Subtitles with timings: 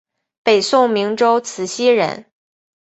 [0.41, 2.25] 北宋明州慈溪人。